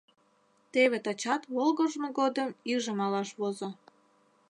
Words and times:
Теве 0.71 0.97
тачат 1.05 1.41
волгыжмо 1.53 2.07
годым 2.19 2.49
иже 2.71 2.91
малаш 2.99 3.29
возо. 3.39 3.69